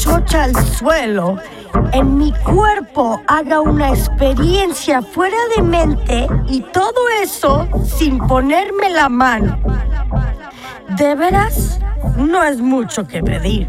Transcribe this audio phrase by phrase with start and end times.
[0.00, 1.36] Chocha al suelo,
[1.92, 9.10] en mi cuerpo haga una experiencia fuera de mente y todo eso sin ponerme la
[9.10, 9.58] mano.
[10.96, 11.80] De veras,
[12.16, 13.68] no es mucho que pedir.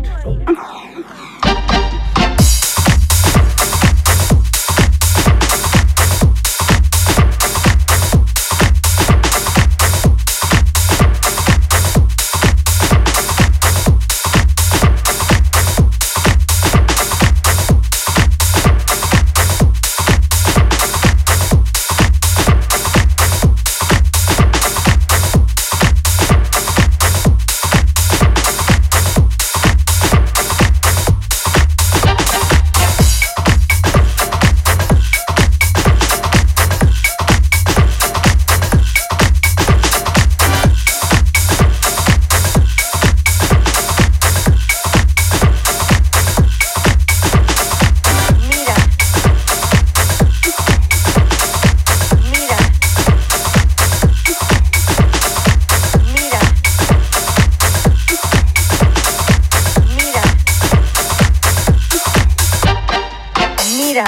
[63.91, 64.05] Mira.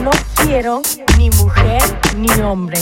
[0.00, 0.80] No quiero
[1.18, 1.82] ni mujer
[2.16, 2.78] ni hombre.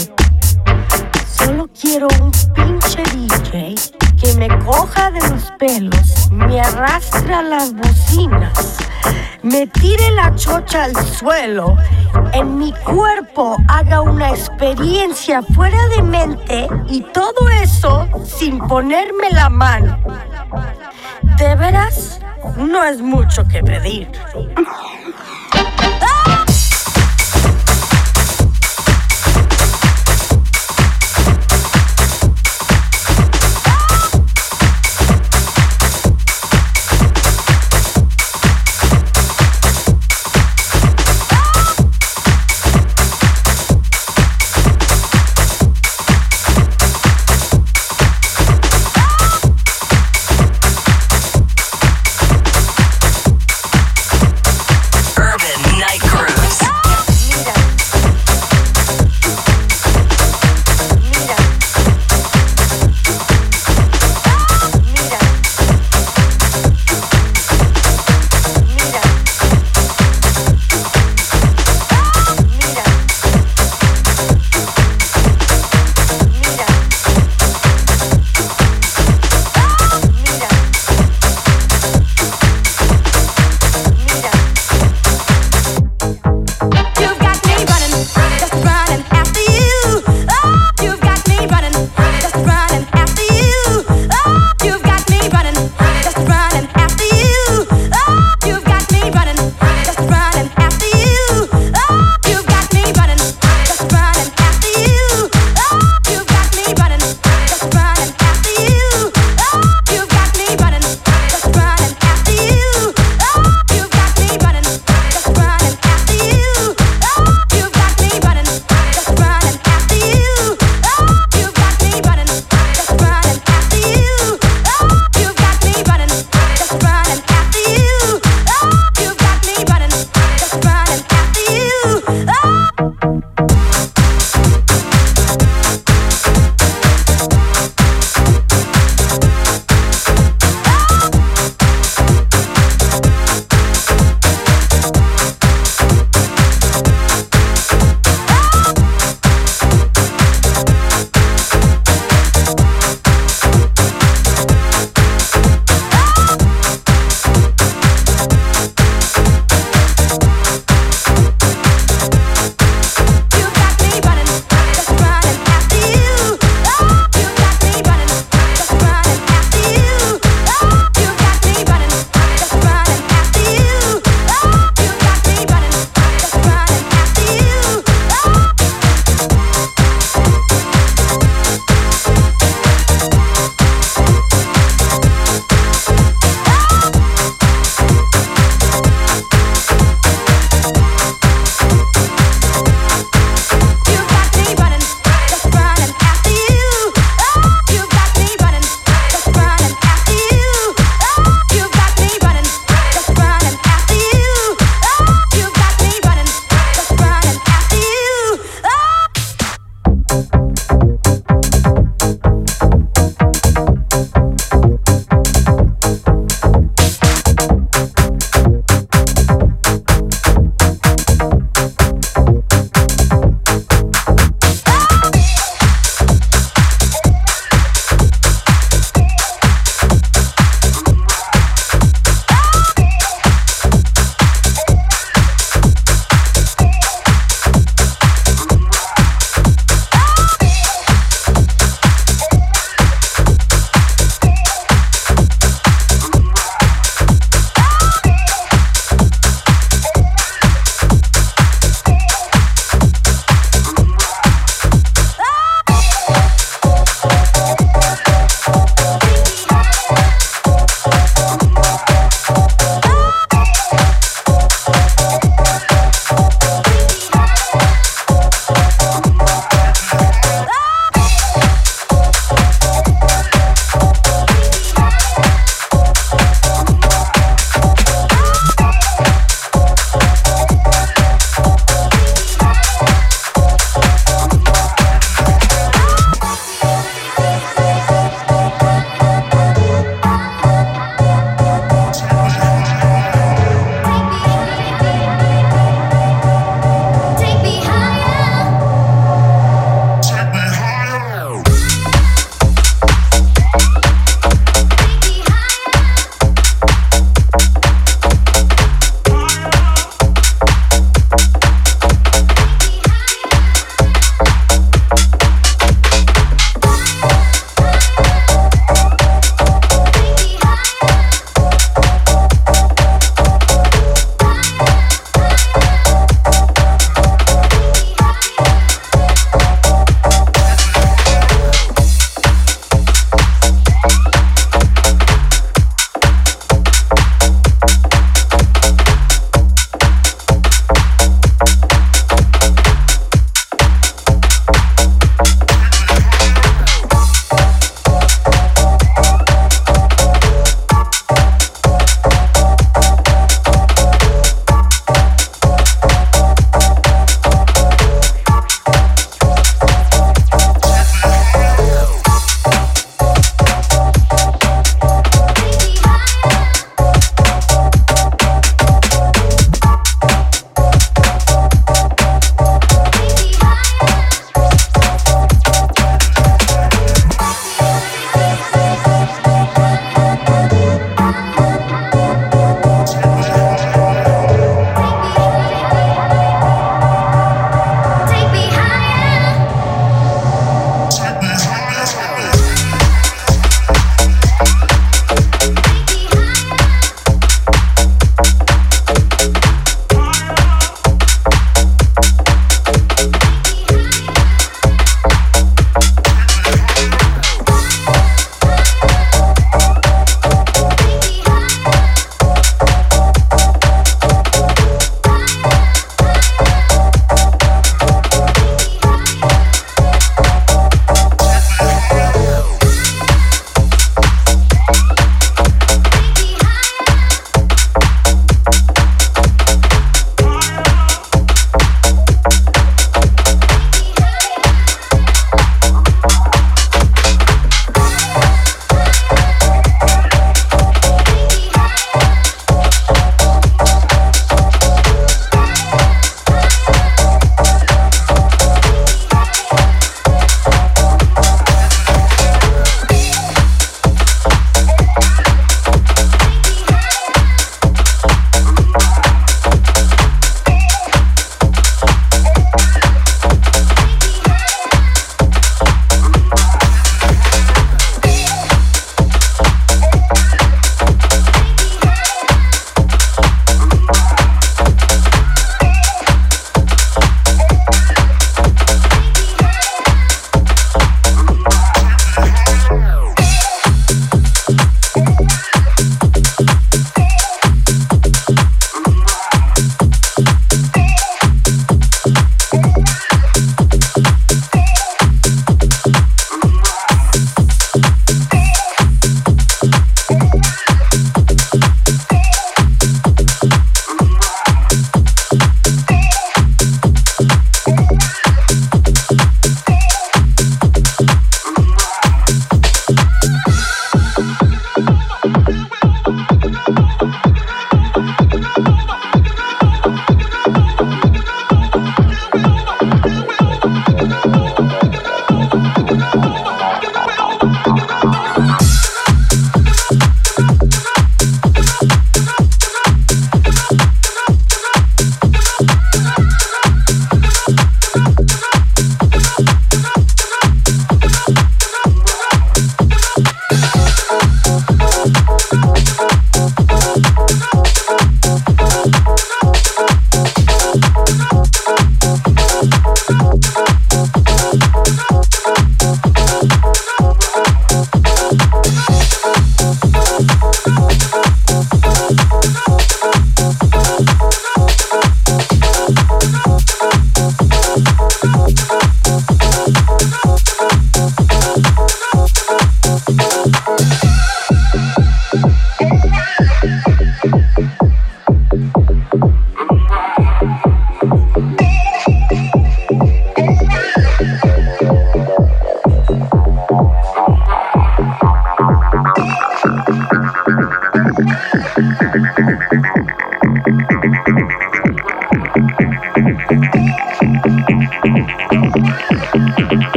[1.25, 3.73] Solo quiero un pinche DJ
[4.21, 8.77] que me coja de los pelos, me arrastre a las bocinas,
[9.41, 11.75] me tire la chocha al suelo,
[12.33, 19.49] en mi cuerpo haga una experiencia fuera de mente y todo eso sin ponerme la
[19.49, 19.97] mano.
[21.39, 22.19] De veras,
[22.57, 24.07] no es mucho que pedir.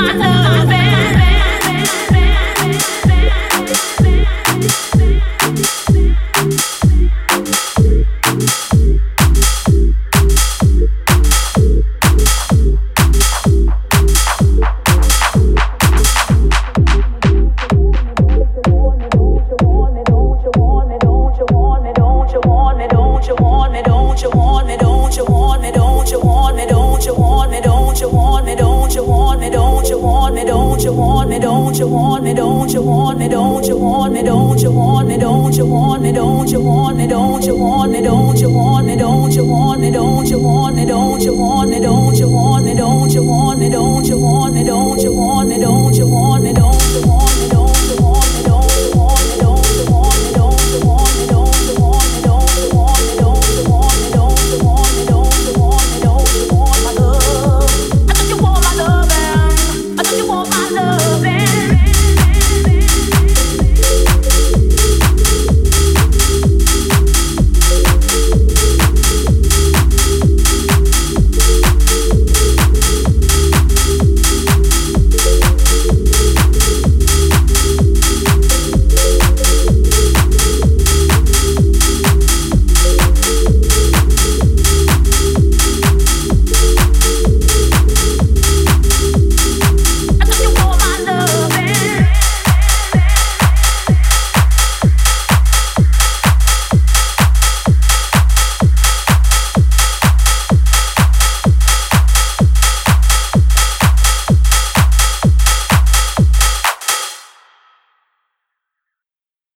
[0.00, 0.39] 马腾